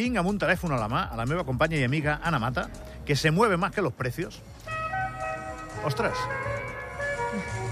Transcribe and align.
Tinc 0.00 0.16
amb 0.16 0.30
un 0.30 0.38
telèfon 0.40 0.72
a 0.72 0.78
la 0.80 0.86
mà 0.88 1.02
a 1.12 1.16
la 1.18 1.26
meva 1.28 1.42
companya 1.44 1.76
i 1.76 1.84
amiga 1.84 2.14
Ana 2.24 2.38
Mata, 2.40 2.70
que 3.04 3.16
se 3.16 3.30
mueve 3.30 3.58
más 3.60 3.72
que 3.72 3.82
los 3.82 3.92
precios. 3.92 4.40
Ostres! 5.84 6.16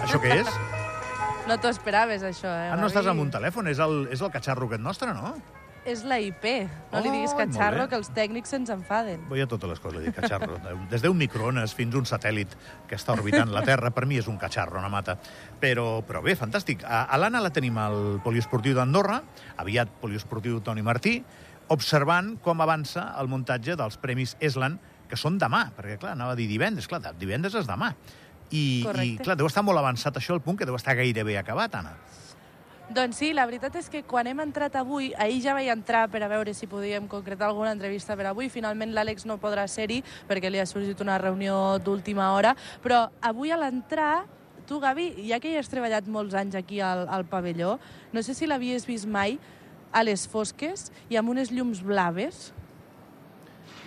Això 0.04 0.20
què 0.20 0.42
és? 0.42 0.50
No 1.48 1.54
t'ho 1.56 1.70
esperaves, 1.72 2.20
això, 2.28 2.50
eh? 2.52 2.66
Ah, 2.68 2.74
no 2.76 2.90
estàs 2.90 3.06
amb 3.08 3.22
un 3.22 3.30
telèfon, 3.32 3.70
és 3.70 3.78
el, 3.80 4.02
és 4.12 4.20
el 4.20 4.28
catxarro 4.28 4.66
aquest 4.68 4.82
nostre, 4.84 5.14
no? 5.16 5.30
És 5.88 6.02
la 6.04 6.18
IP. 6.20 6.44
No 6.92 7.00
li 7.00 7.08
diguis 7.08 7.32
molt 7.32 7.40
catxarro, 7.40 7.86
bé. 7.86 7.88
que 7.88 7.96
els 7.96 8.10
tècnics 8.12 8.52
se'ns 8.52 8.68
enfaden. 8.74 9.22
Vull 9.30 9.40
a 9.40 9.48
totes 9.48 9.72
les 9.72 9.80
coses, 9.80 10.04
dir 10.04 10.12
catxarro. 10.12 10.58
Des 10.92 11.00
d'un 11.00 11.16
microones 11.16 11.72
fins 11.72 11.96
a 11.96 12.02
un 12.02 12.10
satèl·lit 12.10 12.52
que 12.90 13.00
està 13.00 13.16
orbitant 13.16 13.48
la 13.54 13.64
Terra, 13.64 13.94
per 13.96 14.04
mi 14.04 14.20
és 14.20 14.28
un 14.28 14.36
catxarro, 14.36 14.76
una 14.76 14.92
mata. 14.92 15.16
Però, 15.62 16.02
però 16.04 16.20
bé, 16.20 16.36
fantàstic. 16.36 16.84
A, 16.84 17.06
a 17.08 17.22
l'Anna 17.22 17.40
la 17.40 17.54
tenim 17.56 17.80
al 17.80 18.20
poliesportiu 18.20 18.76
d'Andorra, 18.76 19.22
aviat 19.64 19.96
poliesportiu 20.04 20.60
Toni 20.60 20.84
Martí, 20.84 21.22
observant 21.74 22.36
com 22.44 22.60
avança 22.64 23.10
el 23.20 23.28
muntatge 23.30 23.76
dels 23.78 23.98
Premis 24.00 24.36
Eslan, 24.40 24.78
que 25.08 25.16
són 25.16 25.38
demà, 25.40 25.68
perquè, 25.76 25.98
clar, 26.00 26.14
anava 26.16 26.34
a 26.34 26.38
dir 26.38 26.48
divendres, 26.50 26.88
clar, 26.88 27.00
divendres 27.18 27.56
és 27.56 27.68
demà. 27.68 27.94
I, 28.48 28.58
i 28.58 28.84
Correcte. 28.84 29.24
clar, 29.24 29.36
deu 29.40 29.48
estar 29.48 29.64
molt 29.64 29.80
avançat 29.80 30.16
això 30.16 30.36
al 30.36 30.44
punt 30.44 30.58
que 30.60 30.68
deu 30.68 30.76
estar 30.76 30.96
gairebé 30.96 31.36
acabat, 31.40 31.74
Anna. 31.80 31.96
Doncs 32.88 33.18
sí, 33.20 33.34
la 33.36 33.44
veritat 33.44 33.74
és 33.76 33.90
que 33.92 34.00
quan 34.08 34.26
hem 34.30 34.38
entrat 34.40 34.78
avui, 34.80 35.10
ahir 35.20 35.42
ja 35.44 35.52
vaig 35.52 35.68
entrar 35.68 36.06
per 36.08 36.22
a 36.24 36.30
veure 36.30 36.54
si 36.56 36.66
podíem 36.66 37.04
concretar 37.08 37.50
alguna 37.50 37.74
entrevista 37.76 38.16
per 38.16 38.30
avui. 38.30 38.48
Finalment 38.48 38.94
l'Àlex 38.96 39.26
no 39.28 39.36
podrà 39.42 39.66
ser-hi 39.68 40.00
perquè 40.28 40.48
li 40.48 40.60
ha 40.60 40.64
sorgit 40.64 41.04
una 41.04 41.18
reunió 41.20 41.76
d'última 41.84 42.30
hora, 42.32 42.54
però 42.80 43.04
avui 43.20 43.52
a 43.52 43.60
l'entrar 43.60 44.24
Tu, 44.68 44.76
Gavi, 44.80 45.06
ja 45.24 45.38
que 45.40 45.48
hi 45.48 45.56
has 45.56 45.70
treballat 45.72 46.08
molts 46.12 46.34
anys 46.36 46.52
aquí 46.58 46.82
al, 46.84 47.06
al 47.08 47.22
pavelló, 47.24 47.78
no 48.12 48.20
sé 48.20 48.34
si 48.36 48.44
l'havies 48.44 48.84
vist 48.84 49.08
mai 49.08 49.38
a 49.92 50.04
les 50.04 50.26
fosques 50.28 50.88
i 51.08 51.18
amb 51.20 51.32
unes 51.32 51.52
llums 51.54 51.82
blaves. 51.84 52.52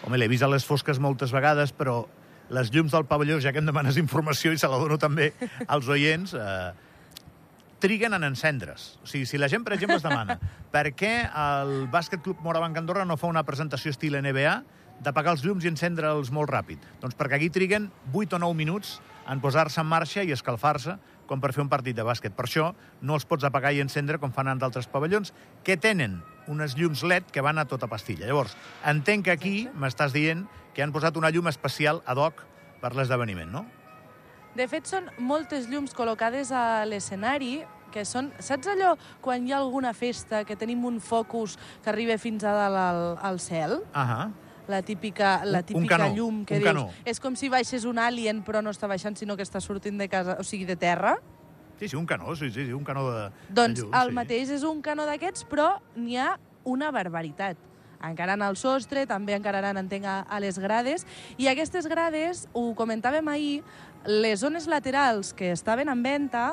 Home, 0.06 0.18
l'he 0.18 0.30
vist 0.32 0.44
a 0.44 0.50
les 0.50 0.66
fosques 0.66 1.00
moltes 1.00 1.34
vegades, 1.34 1.74
però 1.74 2.06
les 2.52 2.72
llums 2.74 2.92
del 2.92 3.06
pavelló, 3.08 3.40
ja 3.40 3.54
que 3.54 3.62
em 3.62 3.68
demanes 3.68 4.00
informació 4.02 4.52
i 4.52 4.60
se 4.60 4.70
la 4.70 4.80
dono 4.82 4.98
també 5.00 5.32
als 5.68 5.88
oients, 5.88 6.34
eh, 6.34 6.72
triguen 7.82 8.14
en 8.14 8.24
encendre's. 8.24 9.00
O 9.04 9.08
sigui, 9.10 9.26
si 9.26 9.40
la 9.42 9.50
gent, 9.50 9.64
per 9.66 9.74
exemple, 9.74 9.98
es 9.98 10.06
demana 10.06 10.38
per 10.76 10.92
què 10.96 11.14
el 11.28 11.88
Bàsquet 11.92 12.22
Club 12.24 12.44
Morabanc 12.46 12.78
Andorra 12.78 13.06
no 13.06 13.18
fa 13.18 13.32
una 13.32 13.44
presentació 13.48 13.92
estil 13.92 14.20
NBA 14.20 14.56
d'apagar 15.02 15.34
els 15.34 15.44
llums 15.44 15.66
i 15.66 15.72
encendre'ls 15.72 16.30
molt 16.32 16.52
ràpid? 16.54 16.84
Doncs 17.02 17.18
perquè 17.18 17.40
aquí 17.40 17.50
triguen 17.50 17.90
8 18.14 18.38
o 18.38 18.44
9 18.46 18.58
minuts 18.58 19.00
en 19.28 19.42
posar-se 19.42 19.82
en 19.82 19.90
marxa 19.90 20.24
i 20.24 20.32
escalfar-se 20.36 20.98
com 21.32 21.40
per 21.40 21.54
fer 21.56 21.64
un 21.64 21.72
partit 21.72 21.96
de 21.96 22.04
bàsquet. 22.04 22.36
Per 22.36 22.44
això 22.44 22.74
no 23.02 23.16
els 23.16 23.26
pots 23.28 23.48
apagar 23.48 23.72
i 23.72 23.80
encendre 23.84 24.20
com 24.20 24.34
fan 24.36 24.52
en 24.52 24.60
d'altres 24.60 24.90
pavellons, 24.92 25.32
que 25.64 25.80
tenen 25.80 26.20
unes 26.52 26.76
llums 26.76 27.06
LED 27.08 27.32
que 27.32 27.44
van 27.46 27.62
a 27.62 27.68
tota 27.70 27.88
pastilla. 27.88 28.28
Llavors, 28.28 28.58
entenc 28.88 29.30
que 29.30 29.36
aquí 29.36 29.56
m'estàs 29.72 30.12
dient 30.12 30.44
que 30.76 30.84
han 30.84 30.92
posat 30.92 31.16
una 31.20 31.32
llum 31.32 31.48
especial 31.48 32.02
ad 32.06 32.20
hoc 32.20 32.44
per 32.82 32.92
l'esdeveniment, 32.98 33.52
no? 33.52 33.64
De 34.58 34.68
fet, 34.68 34.90
són 34.90 35.08
moltes 35.24 35.70
llums 35.72 35.96
col·locades 35.96 36.52
a 36.52 36.84
l'escenari 36.84 37.62
que 37.92 38.04
són... 38.08 38.32
Saps 38.44 38.68
allò 38.72 38.96
quan 39.24 39.48
hi 39.48 39.54
ha 39.54 39.60
alguna 39.62 39.94
festa 39.96 40.44
que 40.48 40.58
tenim 40.60 40.84
un 40.88 41.00
focus 41.04 41.58
que 41.84 41.92
arriba 41.92 42.18
fins 42.20 42.44
a 42.44 42.56
dalt 42.58 42.80
al, 42.80 43.04
al 43.32 43.40
cel? 43.44 43.80
Ahà. 43.96 44.32
La 44.72 44.82
típica, 44.82 45.42
la 45.44 45.60
Un- 45.60 45.64
un 45.64 45.70
típica 45.74 45.98
canó, 45.98 46.16
llum 46.16 46.46
que 46.46 46.56
un 46.56 46.64
dius... 46.64 46.72
canó. 46.72 46.88
És 47.06 47.20
com 47.20 47.36
si 47.36 47.50
baixés 47.52 47.84
un 47.86 48.00
alien, 48.00 48.40
però 48.48 48.64
no 48.64 48.72
està 48.72 48.88
baixant, 48.88 49.18
sinó 49.20 49.36
que 49.38 49.44
està 49.44 49.60
sortint 49.62 50.00
de 50.00 50.08
casa, 50.10 50.38
o 50.40 50.44
sigui, 50.48 50.66
de 50.66 50.78
terra. 50.80 51.18
Sí, 51.80 51.90
sí, 51.90 51.96
un 51.98 52.06
canó, 52.06 52.36
sí, 52.36 52.52
sí, 52.52 52.66
sí 52.68 52.74
un 52.78 52.84
canó 52.86 53.04
de, 53.12 53.32
Doncs 53.50 53.80
de 53.80 53.86
llum, 53.88 53.96
el 54.00 54.10
sí. 54.10 54.16
mateix 54.16 54.50
és 54.54 54.64
un 54.64 54.82
canó 54.86 55.06
d'aquests, 55.10 55.44
però 55.50 55.74
n'hi 55.98 56.16
ha 56.22 56.36
una 56.64 56.92
barbaritat. 56.94 57.58
Encarant 58.02 58.42
al 58.42 58.56
sostre, 58.58 59.04
també 59.10 59.34
encararan, 59.38 59.78
entenc, 59.78 60.06
a, 60.10 60.20
a 60.26 60.40
les 60.42 60.58
grades. 60.58 61.06
I 61.38 61.50
aquestes 61.52 61.86
grades, 61.90 62.48
ho 62.54 62.72
comentàvem 62.78 63.28
ahir, 63.30 63.64
les 64.06 64.40
zones 64.42 64.66
laterals 64.70 65.34
que 65.38 65.52
estaven 65.54 65.90
en 65.90 66.02
venda 66.02 66.46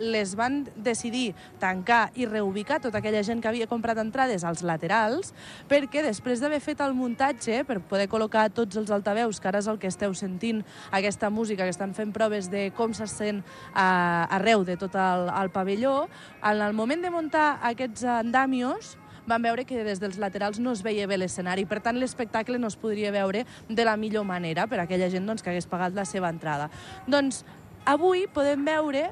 les 0.00 0.34
van 0.34 0.64
decidir 0.76 1.34
tancar 1.60 2.10
i 2.16 2.26
reubicar 2.26 2.80
tota 2.80 2.98
aquella 2.98 3.22
gent 3.26 3.42
que 3.42 3.50
havia 3.50 3.68
comprat 3.70 4.00
entrades 4.00 4.44
als 4.48 4.64
laterals 4.66 5.34
perquè 5.68 6.02
després 6.02 6.40
d'haver 6.40 6.60
fet 6.64 6.80
el 6.80 6.96
muntatge 6.96 7.62
per 7.68 7.80
poder 7.84 8.08
col·locar 8.10 8.48
tots 8.56 8.80
els 8.80 8.90
altaveus, 8.90 9.40
que 9.40 9.48
ara 9.48 9.60
és 9.60 9.68
el 9.70 9.78
que 9.78 9.90
esteu 9.92 10.14
sentint, 10.16 10.64
aquesta 10.90 11.30
música 11.30 11.64
que 11.64 11.74
estan 11.74 11.94
fent 11.94 12.14
proves 12.16 12.50
de 12.50 12.70
com 12.76 12.94
se 12.96 13.06
sent 13.10 13.44
a, 13.74 14.26
arreu 14.40 14.64
de 14.64 14.78
tot 14.80 14.96
el, 14.96 15.28
el 15.28 15.52
pavelló, 15.52 16.08
en 16.42 16.64
el 16.64 16.74
moment 16.74 17.04
de 17.04 17.12
muntar 17.12 17.60
aquests 17.70 18.04
andamios 18.04 18.96
van 19.30 19.42
veure 19.44 19.64
que 19.64 19.84
des 19.84 20.00
dels 20.02 20.18
laterals 20.18 20.58
no 20.58 20.72
es 20.74 20.82
veia 20.82 21.06
bé 21.06 21.18
l'escenari, 21.20 21.66
per 21.68 21.80
tant 21.84 21.98
l'espectacle 22.00 22.58
no 22.58 22.70
es 22.70 22.76
podria 22.80 23.12
veure 23.14 23.44
de 23.68 23.86
la 23.86 23.96
millor 24.00 24.24
manera 24.26 24.66
per 24.66 24.80
a 24.80 24.86
aquella 24.88 25.10
gent 25.12 25.28
doncs, 25.28 25.44
que 25.44 25.52
hagués 25.52 25.68
pagat 25.70 25.94
la 25.94 26.06
seva 26.08 26.32
entrada. 26.32 26.70
Doncs 27.06 27.44
avui 27.88 28.26
podem 28.32 28.64
veure 28.66 29.10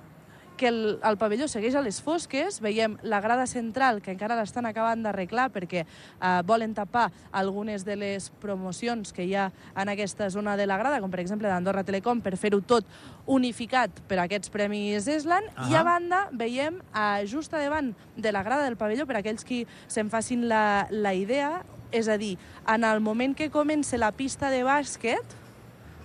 que 0.59 0.69
el, 0.69 0.99
el 1.01 1.17
pavelló 1.17 1.47
segueix 1.49 1.77
a 1.79 1.83
les 1.85 2.03
fosques, 2.05 2.59
veiem 2.61 2.99
la 3.07 3.23
grada 3.25 3.47
central, 3.49 4.03
que 4.05 4.13
encara 4.13 4.37
l'estan 4.37 4.67
acabant 4.69 5.07
d'arreglar 5.07 5.49
perquè 5.55 5.85
eh, 5.87 6.33
volen 6.45 6.75
tapar 6.77 7.07
algunes 7.33 7.87
de 7.87 7.97
les 7.97 8.29
promocions 8.43 9.15
que 9.17 9.25
hi 9.25 9.33
ha 9.39 9.47
en 9.79 9.93
aquesta 9.95 10.29
zona 10.35 10.59
de 10.61 10.67
la 10.69 10.77
grada, 10.77 11.01
com 11.01 11.09
per 11.09 11.23
exemple 11.23 11.49
d'Andorra 11.49 11.87
Telecom, 11.89 12.21
per 12.21 12.37
fer-ho 12.37 12.61
tot 12.61 12.85
unificat 13.25 14.03
per 14.11 14.19
a 14.19 14.27
aquests 14.27 14.53
Premis 14.53 15.09
Eslan, 15.09 15.49
i 15.71 15.73
Ahà. 15.73 15.81
a 15.81 15.87
banda 15.87 16.23
veiem 16.37 16.83
eh, 16.93 17.25
just 17.31 17.55
a 17.55 17.63
davant 17.63 17.95
de 18.17 18.35
la 18.35 18.45
grada 18.45 18.67
del 18.67 18.77
pavelló, 18.77 19.07
per 19.09 19.23
aquells 19.23 19.47
qui 19.47 19.65
se'n 19.87 20.11
facin 20.13 20.49
la, 20.51 20.89
la 20.91 21.15
idea, 21.17 21.63
és 21.95 22.11
a 22.11 22.19
dir, 22.21 22.35
en 22.69 22.85
el 22.85 23.01
moment 23.01 23.33
que 23.33 23.49
comença 23.49 23.97
la 23.97 24.13
pista 24.13 24.51
de 24.53 24.61
bàsquet, 24.67 25.39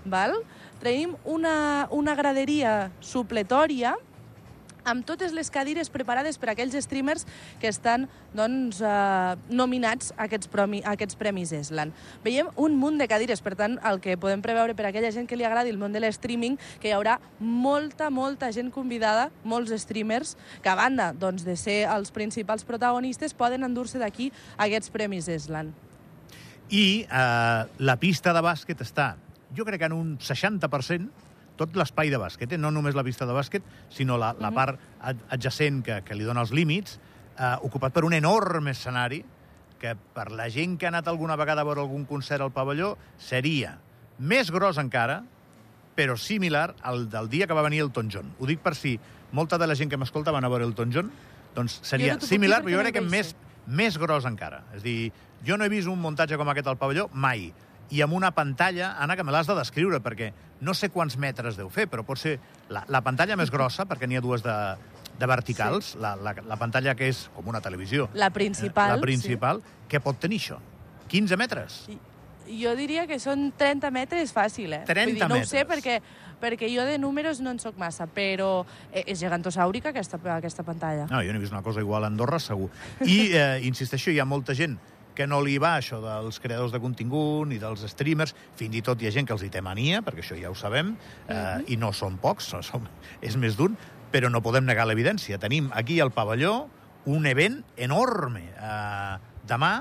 val? 0.06 0.38
tenim 0.84 1.14
una, 1.24 1.88
una 1.96 2.14
graderia 2.16 2.92
supletòria 3.00 3.94
amb 4.86 5.06
totes 5.08 5.34
les 5.36 5.50
cadires 5.54 5.90
preparades 5.94 6.38
per 6.40 6.50
a 6.50 6.54
aquells 6.54 6.76
streamers 6.86 7.26
que 7.62 7.70
estan 7.72 8.08
doncs, 8.36 8.82
eh, 8.82 9.36
nominats 9.50 10.12
a 10.18 10.28
aquests, 10.28 10.50
promi, 10.52 10.82
a 10.84 10.94
aquests 10.98 11.18
Premis 11.20 11.54
Eslan. 11.56 11.94
Veiem 12.24 12.50
un 12.56 12.78
munt 12.80 12.98
de 13.00 13.08
cadires, 13.08 13.42
per 13.42 13.56
tant, 13.60 13.80
el 13.84 14.00
que 14.04 14.18
podem 14.18 14.42
preveure 14.42 14.76
per 14.76 14.86
a 14.86 14.90
aquella 14.90 15.12
gent 15.12 15.28
que 15.28 15.38
li 15.40 15.48
agradi 15.48 15.72
el 15.74 15.80
món 15.82 15.94
de 15.94 16.02
l'streaming, 16.04 16.58
que 16.80 16.90
hi 16.90 16.96
haurà 16.96 17.20
molta, 17.40 18.10
molta 18.10 18.52
gent 18.52 18.72
convidada, 18.72 19.30
molts 19.44 19.74
streamers, 19.84 20.36
que 20.62 20.70
a 20.70 20.76
banda 20.76 21.14
doncs, 21.14 21.46
de 21.46 21.56
ser 21.56 21.84
els 21.88 22.12
principals 22.12 22.64
protagonistes, 22.64 23.34
poden 23.34 23.64
endur-se 23.64 24.00
d'aquí 24.00 24.32
aquests 24.58 24.92
Premis 24.94 25.28
Eslan. 25.28 25.74
I 26.74 27.06
eh, 27.06 27.66
la 27.80 28.00
pista 28.00 28.34
de 28.34 28.42
bàsquet 28.42 28.82
està, 28.82 29.14
jo 29.54 29.66
crec 29.66 29.84
que 29.84 29.92
en 29.92 29.94
un 29.94 30.18
60%, 30.18 31.32
tot 31.58 31.76
l'espai 31.78 32.10
de 32.10 32.18
bàsquet, 32.18 32.54
eh? 32.56 32.58
no 32.58 32.72
només 32.72 32.96
la 32.98 33.04
pista 33.06 33.28
de 33.30 33.34
bàsquet, 33.36 33.64
sinó 33.94 34.18
la, 34.18 34.34
la 34.40 34.50
part 34.52 34.80
ad- 35.02 35.22
adjacent 35.30 35.84
que, 35.86 36.00
que 36.06 36.16
li 36.18 36.26
dona 36.26 36.42
els 36.42 36.52
límits, 36.52 37.00
eh, 37.38 37.56
ocupat 37.62 37.94
per 37.94 38.04
un 38.08 38.14
enorme 38.14 38.72
escenari 38.72 39.24
que 39.80 39.96
per 40.16 40.30
la 40.32 40.48
gent 40.50 40.78
que 40.80 40.88
ha 40.88 40.94
anat 40.94 41.10
alguna 41.12 41.36
vegada 41.36 41.62
a 41.62 41.68
veure 41.68 41.82
algun 41.84 42.06
concert 42.08 42.42
al 42.42 42.54
pavelló 42.56 42.94
seria 43.20 43.78
més 44.24 44.50
gros 44.54 44.78
encara, 44.80 45.22
però 45.94 46.16
similar 46.18 46.74
al 46.82 47.10
del 47.12 47.28
dia 47.30 47.46
que 47.48 47.54
va 47.54 47.62
venir 47.66 47.82
el 47.84 47.92
John. 47.94 48.34
Ho 48.40 48.48
dic 48.48 48.62
per 48.64 48.74
si 48.76 49.00
molta 49.32 49.58
de 49.58 49.68
la 49.68 49.76
gent 49.76 49.90
que 49.92 49.98
m'escolta 49.98 50.32
van 50.32 50.46
a 50.46 50.50
veure 50.50 50.66
el 50.66 50.74
John, 50.76 51.12
doncs 51.54 51.80
seria 51.84 52.16
dir 52.16 52.26
similar, 52.28 52.64
però 52.64 52.78
jo 52.78 52.82
crec 52.82 52.96
que 52.96 53.02
més, 53.02 53.36
més 53.68 53.98
gros 53.98 54.26
encara. 54.26 54.64
És 54.74 54.82
dir, 54.84 55.12
jo 55.46 55.58
no 55.58 55.66
he 55.66 55.70
vist 55.70 55.88
un 55.92 56.00
muntatge 56.02 56.38
com 56.38 56.50
aquest 56.50 56.68
al 56.68 56.78
pavelló 56.78 57.10
mai. 57.14 57.52
I 57.94 58.02
amb 58.02 58.16
una 58.18 58.32
pantalla, 58.34 58.96
Anna, 58.98 59.16
que 59.16 59.24
me 59.24 59.32
l'has 59.36 59.46
de 59.48 59.54
descriure, 59.58 60.00
perquè 60.02 60.32
no 60.66 60.74
sé 60.74 60.90
quants 60.90 61.18
metres 61.22 61.58
deu 61.60 61.70
fer, 61.70 61.86
però 61.92 62.02
pot 62.08 62.18
ser 62.18 62.40
la, 62.74 62.82
la 62.90 63.04
pantalla 63.06 63.38
més 63.38 63.52
grossa, 63.54 63.86
perquè 63.86 64.08
n'hi 64.10 64.18
ha 64.18 64.24
dues 64.24 64.42
de, 64.46 64.56
de 65.20 65.30
verticals, 65.30 65.94
sí. 65.94 66.00
la, 66.02 66.16
la, 66.18 66.34
la 66.48 66.58
pantalla 66.58 66.96
que 66.98 67.12
és 67.12 67.28
com 67.36 67.52
una 67.54 67.62
televisió. 67.62 68.10
La 68.18 68.32
principal, 68.34 68.96
Eh, 68.96 68.98
La 68.98 69.02
principal. 69.06 69.62
Què 69.92 70.02
pot 70.02 70.18
tenir 70.20 70.40
això? 70.42 70.58
15 71.14 71.38
metres? 71.38 71.84
Sí. 71.86 72.00
Jo 72.60 72.74
diria 72.76 73.06
que 73.08 73.20
són 73.24 73.52
30 73.56 73.88
metres 73.96 74.34
fàcil, 74.36 74.74
eh? 74.76 74.82
30 74.90 75.06
Vull 75.14 75.20
dir, 75.20 75.28
no 75.30 75.38
ho 75.40 75.46
sé 75.48 75.62
metres. 75.62 75.70
perquè, 75.78 76.00
perquè 76.42 76.68
jo 76.74 76.84
de 76.84 76.98
números 77.00 77.40
no 77.40 77.54
en 77.54 77.60
sóc 77.62 77.78
massa, 77.80 78.04
però 78.08 78.66
eh, 78.92 79.04
és 79.08 79.22
gegantosàurica 79.22 79.94
aquesta, 79.94 80.20
aquesta 80.36 80.66
pantalla. 80.68 81.06
No, 81.12 81.22
jo 81.24 81.32
no 81.32 81.40
he 81.40 81.44
vist 81.46 81.54
una 81.54 81.62
cosa 81.64 81.80
igual 81.80 82.04
a 82.04 82.10
Andorra, 82.12 82.40
segur. 82.44 82.68
I, 83.06 83.30
eh, 83.32 83.62
insisteixo, 83.64 84.12
hi 84.12 84.20
ha 84.20 84.26
molta 84.26 84.58
gent 84.58 84.76
que 85.16 85.28
no 85.30 85.42
li 85.46 85.58
va 85.62 85.76
això 85.80 86.00
dels 86.04 86.40
creadors 86.44 86.74
de 86.74 86.82
contingut 86.84 87.48
ni 87.50 87.60
dels 87.62 87.86
streamers, 87.92 88.36
fins 88.60 88.76
i 88.80 88.84
tot 88.86 89.02
hi 89.02 89.10
ha 89.10 89.14
gent 89.16 89.30
que 89.30 89.36
els 89.36 89.46
hi 89.46 89.52
té 89.54 89.62
mania, 89.62 90.02
perquè 90.06 90.24
això 90.26 90.38
ja 90.40 90.52
ho 90.52 90.58
sabem, 90.58 90.96
eh, 91.28 91.60
i 91.74 91.78
no 91.78 91.94
són 91.94 92.18
pocs, 92.22 92.52
són, 92.66 92.88
és 93.22 93.38
més 93.38 93.58
d'un, 93.60 93.78
però 94.14 94.30
no 94.30 94.44
podem 94.46 94.66
negar 94.66 94.86
l'evidència. 94.90 95.40
Tenim 95.42 95.72
aquí 95.74 96.00
al 96.00 96.14
pavelló 96.14 96.68
un 97.10 97.26
event 97.28 97.62
enorme 97.76 98.46
eh, 98.54 99.16
demà, 99.50 99.74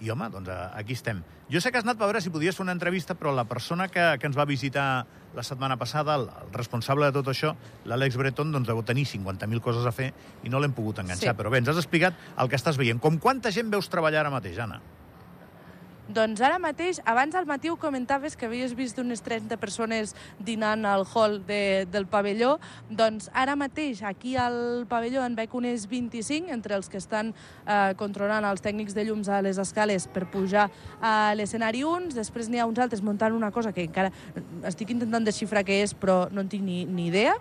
i 0.00 0.10
home, 0.10 0.28
doncs 0.32 0.48
eh, 0.48 0.58
aquí 0.80 0.96
estem. 0.96 1.22
Jo 1.50 1.60
sé 1.60 1.72
que 1.72 1.80
has 1.80 1.86
anat 1.86 2.00
a 2.00 2.06
veure 2.08 2.20
si 2.22 2.32
podies 2.32 2.56
fer 2.56 2.64
una 2.64 2.74
entrevista, 2.76 3.16
però 3.18 3.34
la 3.34 3.44
persona 3.48 3.88
que, 3.88 4.04
que 4.20 4.28
ens 4.28 4.38
va 4.38 4.46
visitar 4.48 4.86
la 5.34 5.44
setmana 5.46 5.76
passada, 5.78 6.16
el, 6.16 6.28
el 6.42 6.54
responsable 6.56 7.08
de 7.08 7.16
tot 7.16 7.30
això, 7.32 7.54
l'Àlex 7.86 8.16
Breton, 8.18 8.52
doncs 8.54 8.70
deu 8.70 8.82
tenir 8.86 9.06
50.000 9.10 9.64
coses 9.64 9.86
a 9.86 9.92
fer 9.94 10.12
i 10.44 10.52
no 10.52 10.62
l'hem 10.62 10.74
pogut 10.76 11.02
enganxar. 11.04 11.34
Sí. 11.34 11.38
Però 11.38 11.52
bé, 11.52 11.62
ens 11.62 11.70
has 11.72 11.82
explicat 11.82 12.16
el 12.38 12.50
que 12.50 12.58
estàs 12.58 12.80
veient. 12.80 13.02
Com 13.02 13.20
quanta 13.22 13.52
gent 13.54 13.70
veus 13.72 13.90
treballar 13.92 14.24
ara 14.24 14.32
mateix, 14.32 14.58
Anna? 14.62 14.80
Doncs 16.10 16.40
ara 16.42 16.56
mateix, 16.58 16.98
abans 17.06 17.36
al 17.38 17.46
matí 17.46 17.70
ho 17.70 17.76
comentaves 17.78 18.34
que 18.34 18.48
havies 18.48 18.72
vist 18.74 18.98
unes 18.98 19.20
30 19.22 19.54
persones 19.62 20.16
dinant 20.42 20.82
al 20.88 21.04
hall 21.06 21.36
de, 21.46 21.86
del 21.86 22.08
pavelló, 22.10 22.56
doncs 22.90 23.28
ara 23.30 23.54
mateix 23.54 24.02
aquí 24.02 24.34
al 24.34 24.88
pavelló 24.90 25.22
en 25.22 25.36
veig 25.38 25.54
unes 25.54 25.86
25, 25.86 26.50
entre 26.50 26.74
els 26.74 26.90
que 26.90 26.98
estan 26.98 27.30
eh, 27.30 27.94
controlant 28.00 28.48
els 28.48 28.64
tècnics 28.64 28.96
de 28.96 29.06
llums 29.06 29.30
a 29.30 29.38
les 29.46 29.60
escales 29.62 30.08
per 30.10 30.26
pujar 30.32 30.66
a 30.98 31.30
l'escenari 31.38 31.84
uns, 31.86 32.18
després 32.18 32.50
n'hi 32.50 32.58
ha 32.58 32.66
uns 32.66 32.82
altres 32.82 33.04
muntant 33.06 33.36
una 33.36 33.52
cosa 33.54 33.70
que 33.70 33.86
encara 33.86 34.10
estic 34.66 34.90
intentant 34.90 35.28
desxifrar 35.28 35.62
què 35.62 35.78
és, 35.84 35.94
però 35.94 36.24
no 36.34 36.42
en 36.42 36.50
tinc 36.50 36.66
ni, 36.66 36.82
ni 36.90 37.06
idea, 37.12 37.38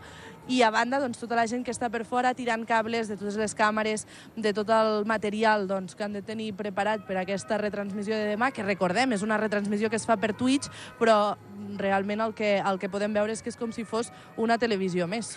i 0.50 0.63
a 0.66 0.72
banda 0.74 0.98
doncs, 1.00 1.19
tota 1.22 1.38
la 1.38 1.46
gent 1.48 1.62
que 1.66 1.74
està 1.74 1.92
per 1.94 2.01
fora 2.10 2.34
tirant 2.34 2.66
cables 2.68 3.07
de 3.12 3.16
totes 3.19 3.38
les 3.38 3.54
càmeres, 3.56 4.06
de 4.36 4.54
tot 4.57 4.69
el 4.74 5.06
material 5.10 5.68
doncs, 5.69 5.94
que 5.96 6.04
han 6.07 6.16
de 6.18 6.24
tenir 6.25 6.50
preparat 6.57 7.06
per 7.07 7.19
aquesta 7.22 7.60
retransmissió 7.62 8.18
de 8.18 8.31
demà, 8.34 8.50
que 8.51 8.66
recordem, 8.66 9.13
és 9.13 9.25
una 9.25 9.38
retransmissió 9.38 9.92
que 9.94 10.00
es 10.01 10.07
fa 10.10 10.18
per 10.18 10.34
Twitch, 10.34 10.72
però 10.98 11.38
realment 11.78 12.25
el 12.25 12.34
que, 12.34 12.57
el 12.57 12.81
que 12.81 12.90
podem 12.90 13.13
veure 13.13 13.36
és 13.36 13.46
que 13.46 13.54
és 13.54 13.60
com 13.60 13.72
si 13.75 13.86
fos 13.86 14.10
una 14.38 14.57
televisió 14.57 15.07
més. 15.07 15.36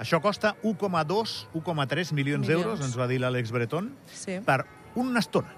Això 0.00 0.20
costa 0.24 0.54
1,2, 0.64 1.36
1,3 1.56 2.16
milions 2.16 2.48
d'euros, 2.48 2.80
ens 2.84 2.96
va 2.96 3.06
dir 3.08 3.20
l'Àlex 3.20 3.52
Breton, 3.52 3.92
Sí. 4.12 4.40
per 4.44 4.64
una 4.96 5.20
estona. 5.20 5.52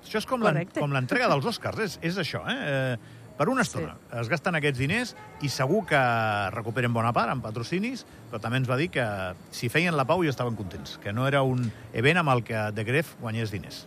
Això 0.00 0.18
és 0.18 0.26
com 0.26 0.42
l'entrega 0.42 1.28
dels 1.28 1.46
Oscars, 1.46 1.78
és, 1.78 1.98
és 2.02 2.18
això, 2.18 2.42
eh? 2.48 2.58
eh? 2.58 3.19
Per 3.40 3.48
una 3.48 3.62
estona. 3.64 3.94
Sí. 3.96 4.18
Es 4.20 4.28
gasten 4.28 4.58
aquests 4.58 4.76
diners 4.76 5.14
i 5.40 5.48
segur 5.48 5.86
que 5.88 6.00
recuperen 6.52 6.92
bona 6.92 7.14
part 7.16 7.32
en 7.32 7.40
patrocinis, 7.40 8.02
però 8.28 8.36
també 8.44 8.60
ens 8.60 8.68
va 8.68 8.76
dir 8.76 8.90
que 8.92 9.06
si 9.56 9.70
feien 9.72 9.96
la 9.96 10.04
pau 10.04 10.20
ja 10.26 10.34
estaven 10.34 10.58
contents, 10.58 10.98
que 11.00 11.14
no 11.16 11.24
era 11.24 11.40
un 11.40 11.70
event 11.96 12.20
amb 12.20 12.34
el 12.34 12.44
que 12.44 12.66
de 12.76 12.84
Gref 12.84 13.14
guanyés 13.22 13.54
diners. 13.54 13.86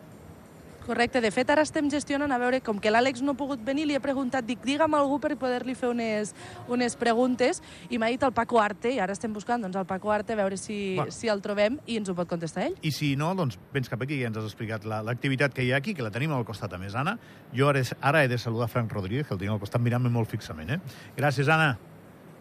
Correcte. 0.85 1.21
De 1.21 1.31
fet, 1.31 1.49
ara 1.49 1.61
estem 1.63 1.87
gestionant, 1.89 2.31
a 2.31 2.37
veure, 2.41 2.59
com 2.61 2.79
que 2.79 2.91
l'Àlex 2.91 3.21
no 3.23 3.31
ha 3.31 3.37
pogut 3.39 3.61
venir, 3.63 3.85
li 3.87 3.95
he 3.95 4.01
preguntat, 4.03 4.43
dic, 4.45 4.59
digue'm 4.67 4.93
algú 4.97 5.19
per 5.23 5.31
poder-li 5.39 5.75
fer 5.79 5.89
unes, 5.93 6.33
unes 6.67 6.97
preguntes, 6.99 7.61
i 7.89 7.97
m'ha 7.97 8.09
dit 8.11 8.23
el 8.23 8.33
Paco 8.35 8.59
Arte, 8.59 8.91
i 8.91 8.99
ara 8.99 9.15
estem 9.15 9.31
buscant 9.33 9.63
doncs, 9.63 9.77
el 9.79 9.85
Paco 9.87 10.11
Arte, 10.11 10.33
a 10.33 10.39
veure 10.41 10.57
si, 10.59 10.95
Va. 10.99 11.05
si 11.09 11.29
el 11.31 11.41
trobem 11.41 11.79
i 11.87 11.95
ens 12.01 12.09
ho 12.11 12.15
pot 12.17 12.27
contestar 12.27 12.65
ell. 12.67 12.75
I 12.83 12.91
si 12.91 13.13
no, 13.15 13.31
doncs 13.35 13.57
vens 13.73 13.87
cap 13.89 14.01
aquí 14.03 14.19
i 14.19 14.25
ens 14.27 14.37
has 14.37 14.43
explicat 14.51 14.83
la- 14.85 15.01
l'activitat 15.03 15.53
que 15.53 15.63
hi 15.63 15.71
ha 15.71 15.77
aquí, 15.77 15.93
que 15.93 16.03
la 16.03 16.11
tenim 16.11 16.31
al 16.35 16.43
costat 16.43 16.73
a 16.73 16.77
més, 16.77 16.95
Anna. 16.95 17.17
Jo 17.55 17.69
ara, 17.69 17.81
ara 18.01 18.23
he 18.23 18.27
de 18.27 18.37
saludar 18.37 18.67
Frank 18.67 18.91
Rodríguez, 18.91 19.25
que 19.27 19.33
el 19.33 19.39
tinc 19.39 19.51
al 19.51 19.59
costat 19.59 19.81
mirant-me 19.81 20.09
molt 20.09 20.29
fixament. 20.29 20.69
Eh? 20.69 20.79
Gràcies, 21.15 21.47
Anna. 21.47 21.77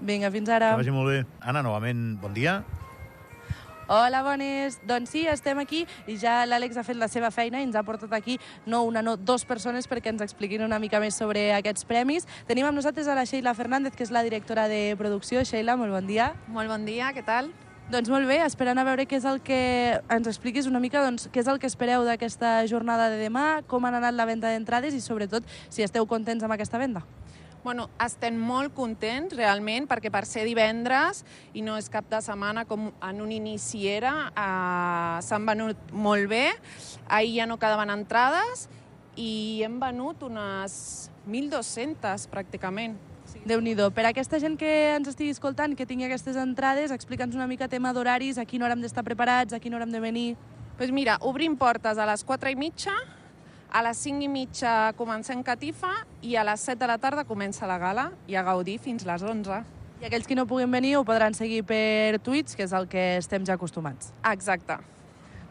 Vinga, 0.00 0.32
fins 0.34 0.48
ara. 0.48 0.72
Que 0.72 0.82
vagi 0.82 0.90
molt 0.90 1.08
bé. 1.14 1.24
Anna, 1.40 1.62
novament, 1.62 2.18
bon 2.20 2.34
dia. 2.34 2.64
Hola, 3.94 4.22
bones. 4.22 4.78
Doncs 4.88 5.10
sí, 5.12 5.26
estem 5.28 5.58
aquí 5.60 5.82
i 6.08 6.14
ja 6.16 6.46
l'Àlex 6.48 6.78
ha 6.80 6.84
fet 6.86 6.96
la 6.96 7.10
seva 7.12 7.28
feina 7.28 7.58
i 7.60 7.66
ens 7.66 7.74
ha 7.76 7.82
portat 7.84 8.14
aquí 8.16 8.38
no 8.64 8.86
una, 8.88 9.02
no 9.04 9.18
dos 9.20 9.44
persones 9.44 9.84
perquè 9.84 10.08
ens 10.14 10.24
expliquin 10.24 10.64
una 10.64 10.78
mica 10.80 10.96
més 11.02 11.18
sobre 11.20 11.42
aquests 11.58 11.84
premis. 11.84 12.24
Tenim 12.48 12.64
amb 12.64 12.80
nosaltres 12.80 13.04
a 13.04 13.18
la 13.18 13.26
Sheila 13.28 13.52
Fernández, 13.52 13.92
que 13.92 14.06
és 14.06 14.14
la 14.14 14.24
directora 14.24 14.64
de 14.72 14.96
producció. 14.96 15.44
Sheila, 15.44 15.76
molt 15.76 15.92
bon 15.92 16.08
dia. 16.08 16.30
Molt 16.48 16.72
bon 16.72 16.88
dia, 16.88 17.12
què 17.12 17.20
tal? 17.26 17.52
Doncs 17.92 18.08
molt 18.08 18.24
bé, 18.32 18.40
esperant 18.46 18.80
a 18.80 18.88
veure 18.88 19.04
què 19.04 19.20
és 19.20 19.28
el 19.28 19.42
que... 19.44 19.60
Ens 20.08 20.30
expliquis 20.30 20.70
una 20.70 20.80
mica 20.80 21.04
doncs, 21.04 21.28
què 21.28 21.44
és 21.44 21.52
el 21.52 21.60
que 21.60 21.68
espereu 21.68 22.08
d'aquesta 22.08 22.62
jornada 22.72 23.10
de 23.12 23.20
demà, 23.20 23.60
com 23.68 23.84
han 23.84 24.00
anat 24.00 24.16
la 24.16 24.24
venda 24.24 24.54
d'entrades 24.54 24.96
i, 24.96 25.04
sobretot, 25.04 25.44
si 25.68 25.84
esteu 25.84 26.08
contents 26.08 26.48
amb 26.48 26.56
aquesta 26.56 26.80
venda. 26.80 27.04
Bueno, 27.62 27.84
estem 28.02 28.34
molt 28.42 28.72
contents, 28.74 29.36
realment, 29.38 29.84
perquè 29.86 30.10
per 30.10 30.24
ser 30.26 30.42
divendres 30.48 31.20
i 31.54 31.62
no 31.62 31.76
és 31.78 31.86
cap 31.92 32.08
de 32.10 32.18
setmana 32.24 32.64
com 32.66 32.88
en 32.90 33.20
un 33.22 33.30
inici 33.30 33.84
era, 33.86 34.32
eh, 34.34 35.22
s'han 35.22 35.46
venut 35.46 35.92
molt 35.92 36.26
bé. 36.28 36.48
Ahir 37.06 37.36
ja 37.36 37.46
no 37.46 37.60
quedaven 37.62 37.90
entrades 37.94 38.66
i 39.14 39.62
hem 39.62 39.78
venut 39.78 40.24
unes 40.26 41.08
1.200 41.28 42.26
pràcticament. 42.26 42.98
déu 43.46 43.60
nhi 43.60 43.74
Per 43.74 44.06
aquesta 44.06 44.38
gent 44.38 44.58
que 44.58 44.94
ens 44.96 45.08
estigui 45.08 45.30
escoltant, 45.30 45.74
que 45.74 45.86
tingui 45.86 46.04
aquestes 46.04 46.36
entrades, 46.36 46.90
explica'ns 46.90 47.34
una 47.34 47.46
mica 47.46 47.68
tema 47.68 47.92
d'horaris, 47.92 48.38
a 48.38 48.44
quina 48.44 48.64
hora 48.64 48.74
hem 48.74 48.82
d'estar 48.82 49.04
preparats, 49.04 49.52
a 49.52 49.60
quina 49.60 49.76
hora 49.76 49.84
hem 49.84 49.92
de 49.92 50.00
venir... 50.00 50.34
Doncs 50.34 50.76
pues 50.76 50.90
mira, 50.90 51.16
obrim 51.20 51.56
portes 51.56 51.98
a 51.98 52.06
les 52.06 52.24
4 52.24 52.50
i 52.50 52.56
mitja, 52.56 52.92
a 53.72 53.80
les 53.82 53.96
5 54.04 54.20
i 54.20 54.28
mitja 54.28 54.92
comencem 54.98 55.40
catifa 55.42 55.90
i 56.20 56.36
a 56.36 56.44
les 56.44 56.60
7 56.68 56.76
de 56.82 56.88
la 56.90 56.98
tarda 57.00 57.24
comença 57.24 57.66
la 57.66 57.78
gala 57.80 58.10
i 58.28 58.36
a 58.36 58.44
gaudir 58.44 58.76
fins 58.78 59.06
les 59.08 59.24
11. 59.24 59.62
I 60.02 60.08
aquells 60.08 60.28
que 60.28 60.36
no 60.36 60.44
puguin 60.50 60.70
venir 60.70 60.98
ho 60.98 61.04
podran 61.08 61.32
seguir 61.32 61.62
per 61.64 62.20
Twitch, 62.20 62.56
que 62.58 62.66
és 62.66 62.74
el 62.76 62.88
que 62.90 63.16
estem 63.16 63.46
ja 63.48 63.56
acostumats. 63.56 64.12
Exacte. 64.28 64.76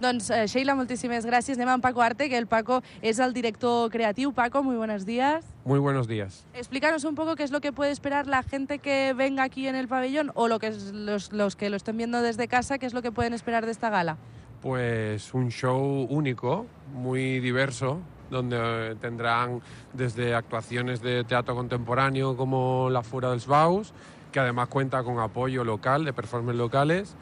Doncs, 0.02 0.32
eh, 0.34 0.48
Sheila, 0.50 0.74
moltíssimes 0.76 1.26
gràcies. 1.30 1.58
Anem 1.58 1.76
amb 1.76 1.84
Paco 1.84 2.02
Arte, 2.02 2.28
que 2.28 2.38
el 2.38 2.48
Paco 2.48 2.82
es 3.02 3.20
el 3.20 3.34
director 3.34 3.90
creativo. 3.92 4.32
Paco, 4.34 4.64
muy 4.64 4.76
buenos 4.76 5.06
días. 5.06 5.46
Muy 5.64 5.80
buenos 5.80 6.08
días. 6.08 6.44
Explícanos 6.54 7.06
un 7.06 7.16
poco 7.16 7.36
qué 7.36 7.44
es 7.44 7.52
lo 7.52 7.62
que 7.62 7.72
puede 7.72 7.92
esperar 7.92 8.26
la 8.26 8.42
gente 8.42 8.80
que 8.80 9.14
venga 9.14 9.44
aquí 9.44 9.68
en 9.68 9.76
el 9.76 9.88
pabellón 9.88 10.32
o 10.34 10.48
lo 10.48 10.60
que 10.60 10.68
es 10.68 10.92
los, 10.92 11.32
los 11.32 11.56
que 11.56 11.70
lo 11.70 11.78
estén 11.78 11.98
viendo 11.98 12.22
desde 12.22 12.48
casa, 12.48 12.78
qué 12.78 12.88
es 12.88 12.94
lo 12.94 13.04
que 13.04 13.12
pueden 13.12 13.34
esperar 13.34 13.66
de 13.66 13.72
esta 13.72 13.90
gala. 13.90 14.18
Pues 14.62 15.34
un 15.34 15.50
show 15.50 16.06
único, 16.10 16.68
muy 16.94 17.40
diverso, 17.40 18.00
donde 18.30 18.96
tendrán 19.02 19.60
desde 19.92 20.36
actuaciones 20.36 21.02
de 21.02 21.24
teatro 21.24 21.56
contemporáneo 21.56 22.38
como 22.38 22.90
La 22.92 23.02
Fura 23.02 23.31
dels 23.31 23.48
Baus, 23.48 23.92
que 24.31 24.40
además 24.40 24.68
cuenta 24.68 25.04
con 25.04 25.19
apoyo 25.19 25.63
local, 25.63 26.06
de 26.06 26.13
performers 26.13 26.60
locales, 26.60 27.16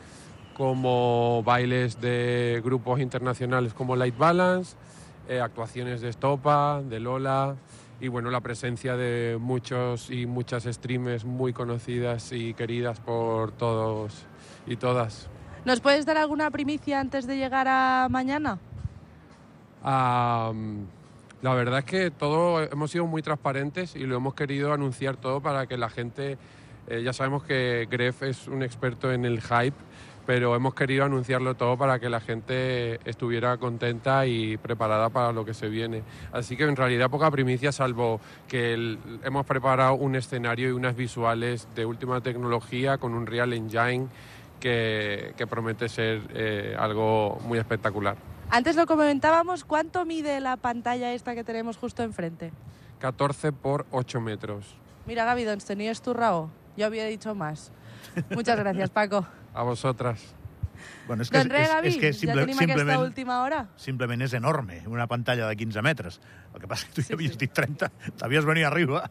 como 0.53 1.41
bailes 1.43 2.01
de 2.01 2.61
grupos 2.63 2.99
internacionales 2.99 3.73
como 3.73 3.95
Light 3.95 4.17
Balance, 4.17 4.75
eh, 5.29 5.39
actuaciones 5.39 6.01
de 6.01 6.09
Estopa, 6.09 6.81
de 6.83 6.99
Lola, 6.99 7.55
y 8.01 8.09
bueno, 8.09 8.31
la 8.31 8.41
presencia 8.41 8.97
de 8.97 9.37
muchos 9.39 10.09
y 10.09 10.25
muchas 10.25 10.63
streamers 10.63 11.23
muy 11.23 11.53
conocidas 11.53 12.33
y 12.33 12.53
queridas 12.53 12.99
por 12.99 13.53
todos 13.53 14.25
y 14.67 14.75
todas. 14.75 15.29
¿Nos 15.65 15.81
puedes 15.81 16.05
dar 16.05 16.17
alguna 16.17 16.49
primicia 16.51 16.99
antes 16.99 17.27
de 17.27 17.37
llegar 17.37 17.67
a 17.67 18.07
mañana? 18.09 18.57
Am, 19.83 20.85
la 21.41 21.53
verdad 21.53 21.79
es 21.79 21.85
que 21.85 22.11
todo 22.11 22.61
hemos 22.63 22.91
sido 22.91 23.05
muy 23.05 23.21
transparentes 23.21 23.95
y 23.95 24.05
lo 24.05 24.15
hemos 24.17 24.33
querido 24.33 24.73
anunciar 24.73 25.17
todo 25.17 25.41
para 25.41 25.67
que 25.67 25.77
la 25.77 25.89
gente, 25.89 26.37
eh, 26.87 27.01
ya 27.03 27.13
sabemos 27.13 27.43
que 27.43 27.87
Gref 27.89 28.23
es 28.23 28.47
un 28.47 28.63
experto 28.63 29.11
en 29.11 29.25
el 29.25 29.41
hype, 29.41 29.75
pero 30.25 30.55
hemos 30.55 30.75
querido 30.75 31.05
anunciarlo 31.05 31.55
todo 31.55 31.75
para 31.77 31.97
que 31.99 32.07
la 32.09 32.19
gente 32.19 32.99
estuviera 33.09 33.57
contenta 33.57 34.27
y 34.27 34.57
preparada 34.57 35.09
para 35.09 35.31
lo 35.31 35.43
que 35.43 35.53
se 35.53 35.69
viene. 35.69 36.03
Así 36.31 36.55
que 36.55 36.65
en 36.65 36.75
realidad 36.75 37.09
poca 37.09 37.31
primicia, 37.31 37.71
salvo 37.71 38.19
que 38.47 38.73
el- 38.73 38.99
hemos 39.23 39.45
preparado 39.45 39.95
un 39.95 40.15
escenario 40.15 40.69
y 40.69 40.71
unas 40.71 40.95
visuales 40.95 41.67
de 41.73 41.85
última 41.85 42.21
tecnología 42.21 42.97
con 42.97 43.13
un 43.15 43.25
Real 43.25 43.53
Engine 43.53 44.07
que, 44.59 45.33
que 45.37 45.47
promete 45.47 45.89
ser 45.89 46.21
eh, 46.33 46.75
algo 46.77 47.39
muy 47.43 47.57
espectacular. 47.57 48.17
Antes 48.49 48.75
lo 48.75 48.85
comentábamos, 48.85 49.63
¿cuánto 49.63 50.05
mide 50.05 50.39
la 50.39 50.57
pantalla 50.57 51.13
esta 51.13 51.35
que 51.35 51.43
tenemos 51.43 51.77
justo 51.77 52.03
enfrente? 52.03 52.51
14 52.99 53.51
por 53.51 53.85
8 53.91 54.21
metros. 54.21 54.75
Mira, 55.05 55.25
Gaby, 55.25 55.45
tenías 55.65 56.01
tu 56.01 56.13
raó. 56.13 56.49
Yo 56.75 56.85
había 56.85 57.05
dicho 57.05 57.35
más. 57.35 57.71
Muchas 58.31 58.57
gracias, 58.57 58.89
Paco. 58.89 59.25
A 59.53 59.63
vosotras. 59.63 60.35
Bueno, 61.07 61.23
és 61.23 61.29
que, 61.29 61.37
doncs 61.39 61.51
res, 61.51 61.69
Gavi, 61.69 61.87
és 61.89 61.97
que 61.97 62.11
ja 62.13 62.17
simple, 62.19 62.41
tenim 62.41 62.57
aquesta 62.57 62.75
simplement, 62.77 63.01
última 63.01 63.41
hora. 63.43 63.67
simplement 63.75 64.21
és 64.21 64.33
enorme, 64.33 64.81
una 64.87 65.07
pantalla 65.07 65.47
de 65.47 65.55
15 65.55 65.81
metres. 65.81 66.19
El 66.53 66.59
que 66.61 66.67
passa 66.67 66.87
que 66.87 66.93
tu 66.93 67.01
Sí, 67.01 67.07
ja 67.09 67.15
havies 67.15 67.31
sí. 67.33 67.37
dit 67.37 67.53
30, 67.53 67.91
t'havies 68.17 68.45
venir 68.45 68.65
arriba. 68.65 69.09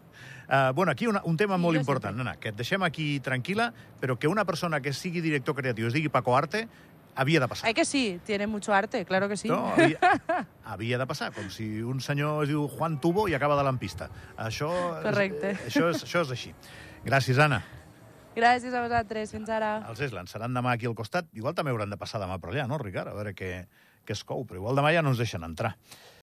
Uh, 0.49 0.73
bueno, 0.75 0.93
aquí 0.93 1.07
una, 1.07 1.21
un 1.25 1.37
tema 1.37 1.57
Sí, 1.57 1.61
molt 1.63 1.77
important, 1.79 2.15
sempre. 2.17 2.25
nena, 2.25 2.37
que 2.41 2.49
et 2.51 2.57
deixem 2.57 2.83
aquí 2.83 3.21
tranquil·la, 3.21 3.73
però 4.01 4.19
que 4.19 4.29
una 4.29 4.45
persona 4.45 4.81
que 4.81 4.93
sigui 4.93 5.21
director 5.21 5.55
creatiu 5.55 5.87
es 5.89 5.93
digui 5.93 6.09
Paco 6.09 6.37
Arte, 6.37 6.69
havia 7.15 7.41
de 7.41 7.49
passar. 7.49 7.67
Ay 7.67 7.75
que 7.75 7.85
sí, 7.85 8.21
tiene 8.25 8.47
mucho 8.47 8.73
arte, 8.73 9.05
claro 9.05 9.29
que 9.29 9.37
sí. 9.37 9.49
No, 9.49 9.75
havia, 9.75 9.99
havia 10.65 10.99
de 10.99 11.07
passar, 11.07 11.33
com 11.35 11.51
si 11.51 11.83
un 11.83 12.01
senyor 12.01 12.45
es 12.45 12.49
diu 12.49 12.69
Juan 12.69 13.01
Tubo 13.01 13.27
i 13.29 13.35
acaba 13.35 13.57
de 13.59 13.65
lampista. 13.65 14.09
Això, 14.39 14.71
és- 14.99 15.03
Correcte. 15.05 15.57
això, 15.67 15.91
és, 15.91 16.05
això 16.05 16.23
és 16.23 16.31
així. 16.31 16.55
Gràcies, 17.05 17.39
Anna. 17.39 17.63
Gràcies 18.39 18.71
a 18.71 18.85
vosaltres, 18.85 19.33
fins 19.35 19.49
ara. 19.51 19.71
Els 19.91 20.01
Eslan 20.07 20.29
seran 20.31 20.55
demà 20.55 20.77
aquí 20.77 20.87
al 20.87 20.95
costat. 20.99 21.27
Igual 21.35 21.57
també 21.59 21.73
hauran 21.75 21.91
de 21.91 21.99
passar 21.99 22.21
demà 22.23 22.37
per 22.39 22.53
allà, 22.53 22.69
no, 22.71 22.79
Ricard? 22.79 23.11
A 23.11 23.17
veure 23.17 23.35
què, 23.35 23.51
què 24.07 24.15
es 24.15 24.23
cou, 24.29 24.45
però 24.47 24.61
igual 24.61 24.79
demà 24.79 24.93
ja 24.95 25.03
no 25.03 25.11
ens 25.11 25.19
deixen 25.19 25.43
entrar. 25.43 25.73